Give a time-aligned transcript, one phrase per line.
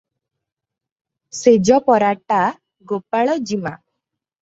[1.41, 2.41] ଶେଜ ପରାଟା
[2.95, 3.79] ଗୋପାଳ ଜିମା।